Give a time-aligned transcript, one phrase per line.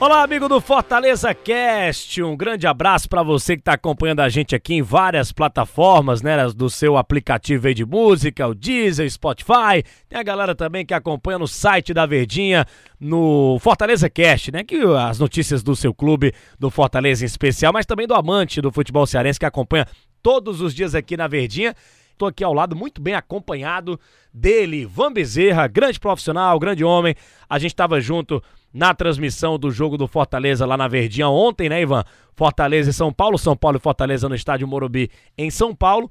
[0.00, 2.22] Olá, amigo do Fortaleza Cast.
[2.22, 6.42] Um grande abraço para você que está acompanhando a gente aqui em várias plataformas, né,
[6.56, 9.84] do seu aplicativo aí de música, o Deezer, Spotify.
[10.08, 12.64] Tem a galera também que acompanha no site da Verdinha,
[12.98, 17.84] no Fortaleza Cast, né, que as notícias do seu clube, do Fortaleza em especial, mas
[17.84, 19.86] também do amante do futebol cearense que acompanha
[20.22, 21.74] todos os dias aqui na Verdinha.
[22.20, 23.98] Estou aqui ao lado, muito bem acompanhado
[24.30, 27.14] dele, Van Bezerra, grande profissional, grande homem.
[27.48, 28.42] A gente estava junto
[28.74, 32.04] na transmissão do jogo do Fortaleza lá na Verdinha ontem, né, Ivan?
[32.34, 36.10] Fortaleza e São Paulo, São Paulo e Fortaleza no estádio Morumbi em São Paulo.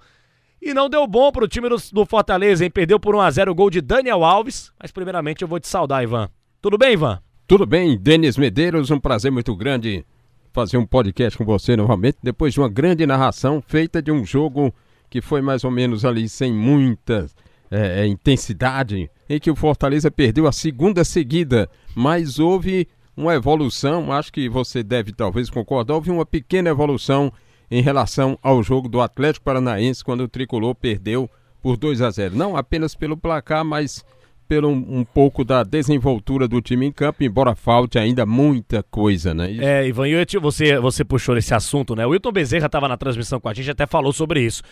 [0.60, 2.72] E não deu bom pro time do, do Fortaleza, hein?
[2.72, 4.72] Perdeu por 1x0 o gol de Daniel Alves.
[4.82, 6.28] Mas primeiramente eu vou te saudar, Ivan.
[6.60, 7.22] Tudo bem, Ivan?
[7.46, 10.04] Tudo bem, Denis Medeiros, um prazer muito grande
[10.52, 14.74] fazer um podcast com você novamente, depois de uma grande narração feita de um jogo
[15.10, 17.28] que foi mais ou menos ali sem muita
[17.72, 24.12] é, é intensidade, em que o Fortaleza perdeu a segunda seguida, mas houve uma evolução,
[24.12, 27.32] acho que você deve talvez concordar, houve uma pequena evolução
[27.70, 31.30] em relação ao jogo do Atlético Paranaense quando o Tricolor perdeu
[31.62, 32.36] por 2 a 0.
[32.36, 34.04] Não apenas pelo placar, mas
[34.48, 39.52] pelo um, pouco da desenvoltura do time em campo, embora falte ainda muita coisa, né?
[39.52, 39.62] Isso...
[39.62, 42.04] É, Ivan, eu, você, você puxou esse assunto, né?
[42.04, 44.64] O Wilton Bezerra estava na transmissão com a gente, até falou sobre isso.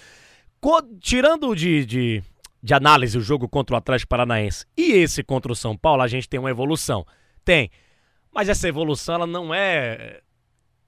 [1.00, 2.24] Tirando de, de,
[2.62, 6.08] de análise o jogo contra o Atlético Paranaense e esse contra o São Paulo, a
[6.08, 7.06] gente tem uma evolução.
[7.46, 7.70] Tem.
[8.34, 10.22] Mas essa evolução, ela não é.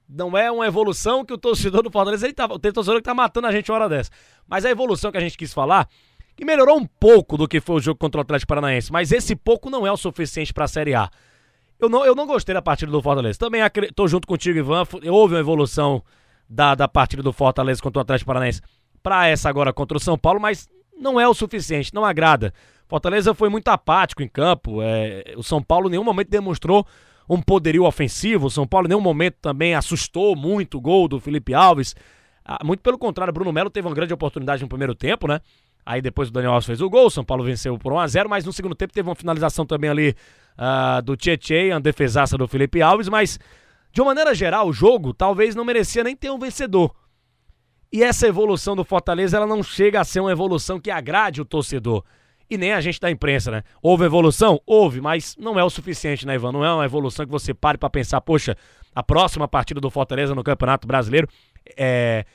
[0.08, 2.26] Não é uma evolução que o torcedor do Fortaleza.
[2.26, 4.10] Ele tá, tem torcedor que tá matando a gente uma hora dessa.
[4.48, 5.88] Mas a evolução que a gente quis falar.
[6.36, 8.92] Que melhorou um pouco do que foi o jogo contra o Atlético Paranaense.
[8.92, 11.10] Mas esse pouco não é o suficiente para a Série A.
[11.80, 13.38] Eu não, eu não gostei da partida do Fortaleza.
[13.38, 13.62] Também
[13.94, 14.84] tô junto contigo, Ivan.
[15.10, 16.04] Houve uma evolução
[16.50, 18.62] da, da partida do Fortaleza contra o Atlético Paranaense
[19.02, 20.68] para essa agora contra o São Paulo, mas
[21.00, 22.54] não é o suficiente, não agrada.
[22.88, 24.82] Fortaleza foi muito apático em campo.
[24.82, 26.86] É, o São Paulo em nenhum momento demonstrou
[27.30, 28.48] um poderio ofensivo.
[28.48, 31.96] O São Paulo em nenhum momento também assustou muito o gol do Felipe Alves.
[32.44, 35.40] Ah, muito pelo contrário, Bruno Melo teve uma grande oportunidade no primeiro tempo, né?
[35.86, 38.44] Aí depois o Daniel Alves fez o gol, o São Paulo venceu por 1x0, mas
[38.44, 40.16] no segundo tempo teve uma finalização também ali
[40.58, 43.40] uh, do Tietchan, a defesaça do Felipe Alves, mas
[43.92, 46.94] de uma maneira geral, o jogo talvez não merecia nem ter um vencedor.
[47.92, 51.46] E essa evolução do Fortaleza, ela não chega a ser uma evolução que agrade o
[51.46, 52.04] torcedor.
[52.50, 53.64] E nem a gente da imprensa, né?
[53.82, 54.60] Houve evolução?
[54.66, 56.52] Houve, mas não é o suficiente, né, Ivan?
[56.52, 58.56] Não é uma evolução que você pare para pensar, poxa,
[58.96, 61.28] a próxima partida do Fortaleza no Campeonato Brasileiro
[61.78, 62.26] é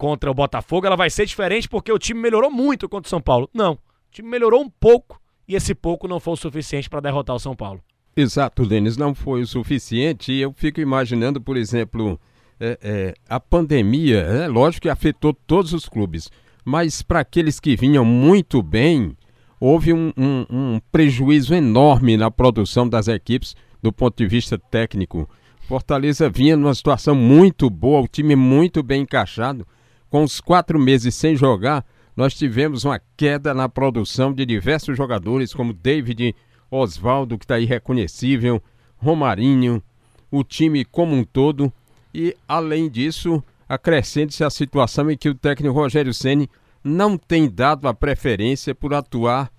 [0.00, 3.20] contra o Botafogo, ela vai ser diferente porque o time melhorou muito contra o São
[3.20, 3.50] Paulo.
[3.52, 3.78] Não, o
[4.10, 7.54] time melhorou um pouco e esse pouco não foi o suficiente para derrotar o São
[7.54, 7.82] Paulo.
[8.16, 10.32] Exato, Denis, não foi o suficiente.
[10.32, 12.18] Eu fico imaginando, por exemplo,
[12.60, 16.30] é, é, a pandemia, é lógico que afetou todos os clubes,
[16.62, 19.16] mas para aqueles que vinham muito bem,
[19.58, 25.28] houve um, um, um, prejuízo enorme na produção das equipes do ponto de vista técnico.
[25.66, 29.66] Fortaleza vinha numa situação muito boa, o time muito bem encaixado.
[30.10, 31.84] Com os quatro meses sem jogar,
[32.14, 36.34] nós tivemos uma queda na produção de diversos jogadores, como David
[36.70, 38.62] Oswaldo, que está irreconhecível,
[38.96, 39.82] Romarinho,
[40.30, 41.72] o time como um todo
[42.14, 46.48] e, além disso, acrescente-se a situação em que o técnico Rogério Ceni
[46.82, 49.50] não tem dado a preferência por atuar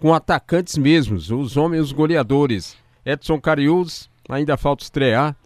[0.00, 2.76] com atacantes mesmos, os homens os goleadores.
[3.04, 5.36] Edson Carius ainda falta estrear.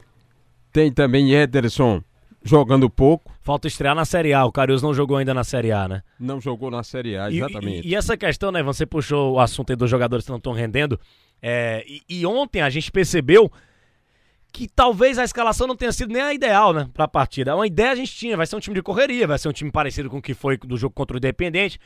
[0.72, 2.02] Tem também Ederson
[2.44, 3.32] jogando pouco.
[3.40, 4.44] Falta estrear na Série A.
[4.44, 6.02] O Carius não jogou ainda na Série A, né?
[6.18, 7.86] Não jogou na Série A, exatamente.
[7.86, 8.62] E, e, e essa questão, né?
[8.62, 10.98] Você puxou o assunto aí dos jogadores que não estão rendendo.
[11.40, 13.50] É, e, e ontem a gente percebeu
[14.52, 17.56] que talvez a escalação não tenha sido nem a ideal, né, pra partida.
[17.56, 19.70] Uma ideia a gente tinha, vai ser um time de correria, vai ser um time
[19.72, 21.80] parecido com o que foi do jogo contra o Independente,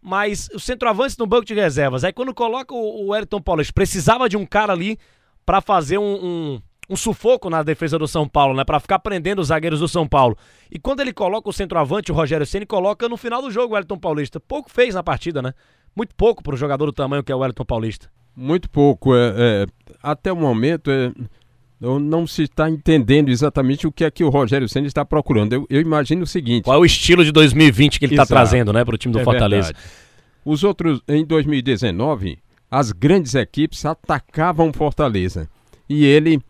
[0.00, 2.04] mas o centroavante no banco de reservas.
[2.04, 4.96] Aí quando coloca o, o Elton Paulista, precisava de um cara ali
[5.44, 9.40] para fazer um, um, um, sufoco na defesa do São Paulo, né, para ficar prendendo
[9.40, 10.38] os zagueiros do São Paulo.
[10.70, 13.76] E quando ele coloca o centroavante, o Rogério Ceni coloca no final do jogo o
[13.76, 14.38] Elton Paulista.
[14.38, 15.52] Pouco fez na partida, né?
[15.96, 18.08] Muito pouco para o jogador do tamanho que é o Elton Paulista.
[18.36, 19.14] Muito pouco.
[19.14, 19.66] É, é
[20.02, 21.12] até o momento, é,
[21.80, 25.52] não se está entendendo exatamente o que é que o Rogério Senna está procurando.
[25.52, 26.64] Eu, eu, imagino o seguinte.
[26.64, 29.20] Qual é o estilo de 2020 que ele está trazendo né, para o time do
[29.20, 29.72] é Fortaleza?
[29.72, 29.88] Verdade.
[30.44, 32.38] Os outros, em 2019,
[32.70, 35.48] as grandes equipes atacavam Fortaleza.
[35.88, 36.40] E ele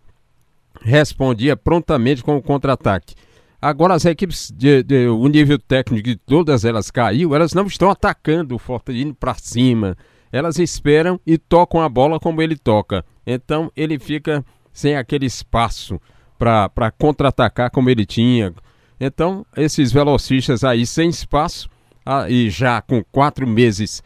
[0.81, 3.15] respondia prontamente com o contra-ataque.
[3.61, 7.91] Agora as equipes, de, de, o nível técnico de todas elas caiu, elas não estão
[7.91, 9.97] atacando o Fortaleza indo para cima.
[10.31, 13.05] Elas esperam e tocam a bola como ele toca.
[13.27, 14.45] Então ele fica
[14.75, 16.01] sem aquele espaço
[16.37, 18.53] para contra-atacar como ele tinha,
[19.01, 21.71] Então, esses velocistas aí sem espaço
[22.05, 24.03] ah, e já com quatro meses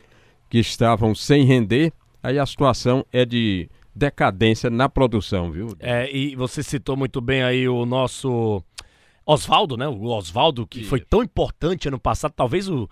[0.49, 1.93] que estavam sem render,
[2.23, 5.69] aí a situação é de decadência na produção, viu?
[5.81, 8.63] É, e você citou muito bem aí o nosso
[9.27, 9.89] Oswaldo, né?
[9.89, 10.89] O Oswaldo, que Isso.
[10.89, 12.89] foi tão importante ano passado, talvez o,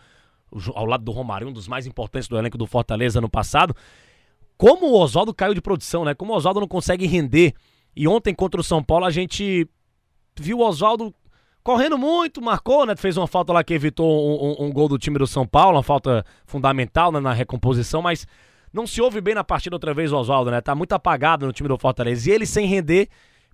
[0.51, 3.75] o, ao lado do Romário, um dos mais importantes do elenco do Fortaleza ano passado.
[4.57, 6.15] Como o Oswaldo caiu de produção, né?
[6.15, 7.55] Como o Oswaldo não consegue render.
[7.95, 9.69] E ontem contra o São Paulo a gente
[10.39, 11.15] viu o Oswaldo
[11.63, 12.95] correndo muito, marcou, né?
[12.97, 15.77] Fez uma falta lá que evitou um, um, um gol do time do São Paulo,
[15.77, 18.27] uma falta fundamental né, na recomposição, mas
[18.73, 20.61] não se ouve bem na partida outra vez o Oswaldo, né?
[20.61, 22.31] Tá muito apagado no time do Fortaleza.
[22.31, 23.09] E ele sem render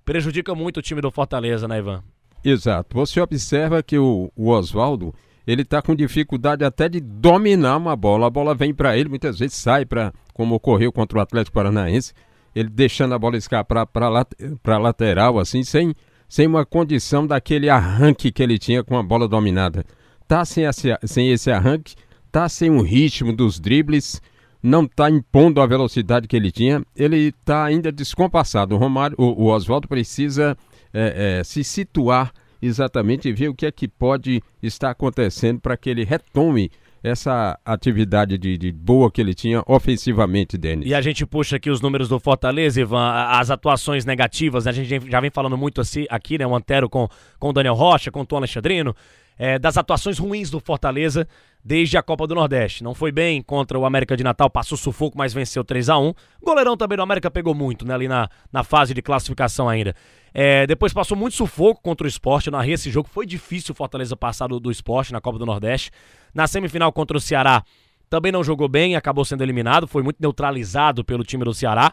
[0.05, 2.03] prejudica muito o time do Fortaleza, né, Ivan?
[2.45, 2.97] Exato.
[2.97, 5.15] Você observa que o, o Oswaldo,
[5.47, 8.27] ele tá com dificuldade até de dominar uma bola.
[8.27, 12.13] A bola vem para ele, muitas vezes sai para, como ocorreu contra o Atlético Paranaense,
[12.55, 15.95] ele deixando a bola escapar para lateral, assim, sem,
[16.29, 19.85] sem uma condição daquele arranque que ele tinha com a bola dominada.
[20.29, 21.95] Tá sem esse, sem esse arranque,
[22.31, 24.21] tá sem o ritmo dos dribles,
[24.63, 28.75] não está impondo a velocidade que ele tinha, ele está ainda descompassado.
[28.75, 30.57] O, Romário, o, o Oswaldo precisa
[30.93, 35.77] é, é, se situar exatamente e ver o que é que pode estar acontecendo para
[35.77, 36.71] que ele retome
[37.03, 40.89] essa atividade de, de, boa que ele tinha ofensivamente, Denis.
[40.89, 44.71] E a gente puxa aqui os números do Fortaleza, Ivan, as atuações negativas, né?
[44.71, 46.47] a gente já vem falando muito assim, aqui, né?
[46.47, 47.09] O Antero com,
[47.39, 48.95] com o Daniel Rocha, com o Tom Alexandrino,
[49.43, 51.27] é, das atuações ruins do Fortaleza
[51.65, 52.85] desde a Copa do Nordeste.
[52.85, 56.15] Não foi bem contra o América de Natal, passou sufoco, mas venceu 3 a 1
[56.41, 57.93] Goleirão também do América pegou muito, né?
[57.93, 59.97] Ali na, na fase de classificação ainda.
[60.33, 62.47] É, depois passou muito sufoco contra o esporte.
[62.47, 63.09] Eu narrei esse jogo.
[63.09, 65.91] Foi difícil o Fortaleza passar do, do esporte na Copa do Nordeste.
[66.33, 67.65] Na semifinal contra o Ceará,
[68.09, 69.89] também não jogou bem, acabou sendo eliminado.
[69.89, 71.93] Foi muito neutralizado pelo time do Ceará.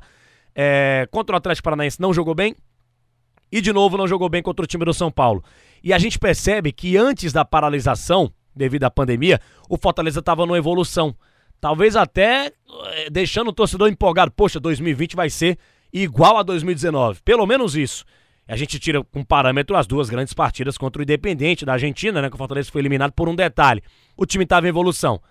[0.54, 2.56] É, contra o Atlético Paranaense não jogou bem.
[3.52, 5.44] E de novo não jogou bem contra o time do São Paulo.
[5.84, 9.40] E a gente percebe que antes da paralisação, devido à pandemia,
[9.70, 11.16] o Fortaleza estava numa evolução.
[11.62, 12.52] Talvez até
[12.94, 14.32] é, deixando o torcedor empolgado.
[14.32, 15.58] Poxa, 2020 vai ser
[15.92, 17.22] igual a 2019.
[17.24, 18.06] Pelo menos isso.
[18.48, 22.30] A gente tira com parâmetro as duas grandes partidas contra o Independente da Argentina, né?
[22.30, 23.84] Que o Fortaleza foi eliminado por um detalhe.
[24.18, 25.22] O time estava em evolução.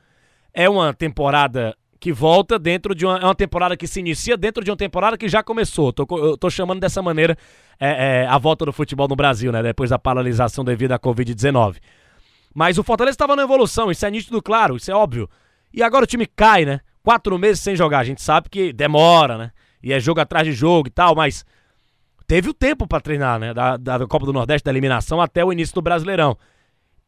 [0.55, 4.63] É uma temporada que volta dentro de uma, é uma temporada que se inicia dentro
[4.63, 5.93] de uma temporada que já começou.
[5.93, 7.37] Tô, eu tô chamando dessa maneira
[7.81, 9.63] é, é, a volta do futebol no Brasil, né?
[9.63, 11.77] Depois da paralisação devido à Covid-19.
[12.55, 15.29] Mas o Fortaleza estava na evolução, isso é nítido, claro, isso é óbvio.
[15.73, 16.81] E agora o time cai, né?
[17.03, 18.01] Quatro meses sem jogar.
[18.01, 19.51] A gente sabe que demora, né?
[19.83, 21.45] E é jogo atrás de jogo e tal, mas
[22.27, 23.53] teve o tempo para treinar, né?
[23.53, 26.37] Da, da Copa do Nordeste, da eliminação até o início do Brasileirão.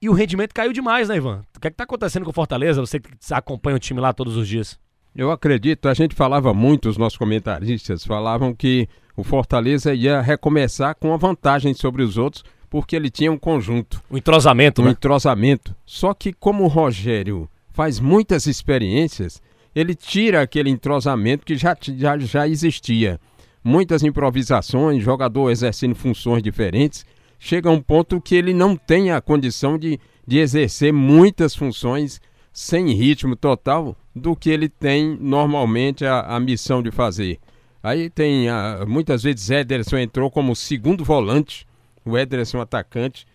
[0.02, 1.44] E o rendimento caiu demais, né, Ivan?
[1.54, 2.80] O que é que tá acontecendo com o Fortaleza?
[2.80, 4.78] Você que acompanha o time lá todos os dias.
[5.14, 10.94] Eu acredito, a gente falava muito, os nossos comentaristas falavam que o Fortaleza ia recomeçar
[10.94, 14.00] com uma vantagem sobre os outros, porque ele tinha um conjunto.
[14.10, 14.90] Um entrosamento, um né?
[14.90, 15.76] Um entrosamento.
[15.84, 19.42] Só que como o Rogério faz muitas experiências,
[19.74, 23.20] ele tira aquele entrosamento que já, já, já existia
[23.62, 27.04] muitas improvisações, jogador exercendo funções diferentes.
[27.42, 32.20] Chega a um ponto que ele não tem a condição de, de exercer muitas funções
[32.52, 37.40] sem ritmo total do que ele tem normalmente a, a missão de fazer.
[37.82, 41.66] Aí tem, a, muitas vezes, Ederson entrou como segundo volante,
[42.04, 43.26] o Ederson atacante.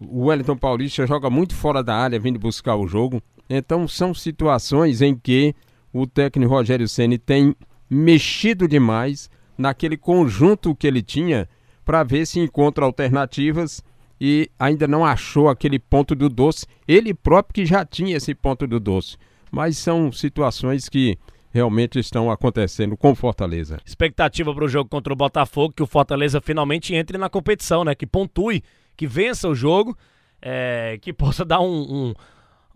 [0.00, 3.22] O Wellington Paulista joga muito fora da área, vindo buscar o jogo.
[3.48, 5.54] Então são situações em que
[5.92, 7.54] o técnico Rogério Ceni tem
[7.88, 11.48] mexido demais naquele conjunto que ele tinha
[11.86, 13.80] para ver se encontra alternativas
[14.20, 16.66] e ainda não achou aquele ponto do doce.
[16.86, 19.16] Ele próprio que já tinha esse ponto do doce.
[19.52, 21.16] Mas são situações que
[21.52, 23.78] realmente estão acontecendo com Fortaleza.
[23.86, 27.94] Expectativa para o jogo contra o Botafogo, que o Fortaleza finalmente entre na competição, né?
[27.94, 28.64] Que pontue,
[28.96, 29.96] que vença o jogo,
[30.42, 31.66] é, que possa dar um,
[32.08, 32.14] um,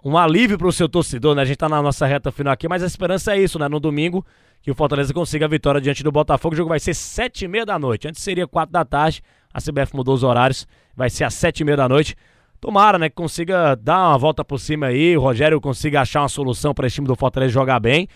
[0.05, 1.43] um alívio para o seu torcedor, né?
[1.43, 3.69] A gente está na nossa reta final aqui, mas a esperança é isso, né?
[3.69, 4.25] No domingo
[4.63, 6.55] que o Fortaleza consiga a vitória diante do Botafogo.
[6.55, 8.07] O jogo vai ser sete e meia da noite.
[8.07, 9.23] Antes seria quatro da tarde.
[9.53, 10.67] A CBF mudou os horários.
[10.95, 12.15] Vai ser às sete e meia da noite.
[12.61, 15.17] Tomara, né, que consiga dar uma volta por cima aí.
[15.17, 18.07] O Rogério consiga achar uma solução para esse time do Fortaleza jogar bem.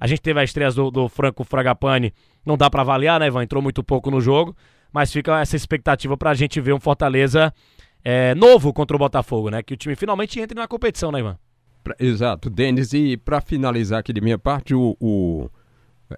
[0.00, 2.12] A gente teve a estreia do, do Franco Fragapane.
[2.44, 3.44] Não dá para avaliar, né, Ivan?
[3.44, 4.56] Entrou muito pouco no jogo.
[4.92, 7.54] Mas fica essa expectativa para a gente ver um Fortaleza
[8.04, 9.62] é, novo contra o Botafogo, né?
[9.62, 11.38] Que o time finalmente entre na competição, né, Ivan?
[11.98, 12.92] Exato, Denis.
[12.92, 15.48] E para finalizar aqui de minha parte, o, o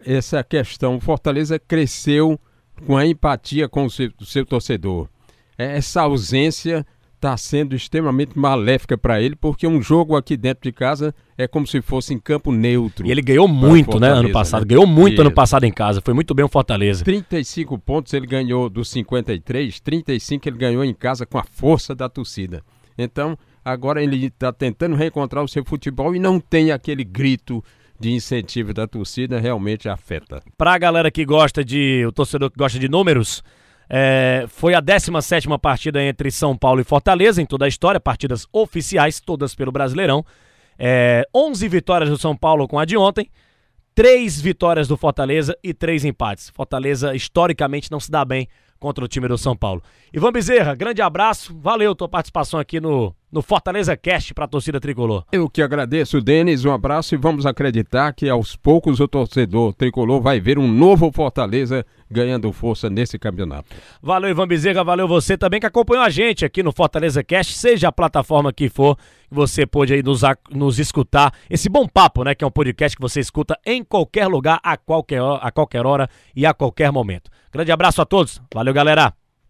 [0.04, 1.00] essa questão.
[1.00, 2.38] Fortaleza cresceu
[2.86, 5.08] com a empatia com o seu, o seu torcedor.
[5.56, 6.86] É, essa ausência
[7.24, 11.66] está sendo extremamente maléfica para ele, porque um jogo aqui dentro de casa é como
[11.66, 13.06] se fosse em campo neutro.
[13.06, 14.60] E ele ganhou muito, né, ano passado.
[14.60, 14.68] Né?
[14.68, 16.02] Ganhou muito ano passado em casa.
[16.02, 17.02] Foi muito bem o Fortaleza.
[17.02, 22.08] 35 pontos ele ganhou dos 53, 35 ele ganhou em casa com a força da
[22.08, 22.62] torcida.
[22.96, 27.64] Então, agora ele está tentando reencontrar o seu futebol e não tem aquele grito
[28.04, 30.42] de incentivo da torcida, realmente afeta.
[30.58, 33.42] Para a galera que gosta de, o torcedor que gosta de números,
[33.88, 38.46] é, foi a 17 partida entre São Paulo e Fortaleza em toda a história, partidas
[38.52, 40.22] oficiais, todas pelo Brasileirão.
[40.78, 43.30] É, 11 vitórias do São Paulo com a de ontem,
[43.94, 46.50] 3 vitórias do Fortaleza e 3 empates.
[46.50, 48.46] Fortaleza, historicamente, não se dá bem
[48.84, 49.82] contra o time do São Paulo.
[50.12, 54.78] Ivan Bezerra, grande abraço, valeu tua participação aqui no, no Fortaleza Cast para a torcida
[54.78, 55.24] tricolor.
[55.32, 60.20] Eu que agradeço, Denis, um abraço e vamos acreditar que aos poucos o torcedor tricolor
[60.20, 63.74] vai ver um novo Fortaleza ganhando força nesse campeonato.
[64.02, 67.88] Valeu, Ivan Bezerra, valeu você também que acompanhou a gente aqui no Fortaleza Cast, seja
[67.88, 68.98] a plataforma que for,
[69.34, 71.32] você pôde aí nos, nos escutar.
[71.50, 74.76] Esse bom papo, né, que é um podcast que você escuta em qualquer lugar, a
[74.76, 77.30] qualquer, a qualquer hora e a qualquer momento.
[77.52, 78.40] Grande abraço a todos.
[78.52, 79.23] Valeu, galera.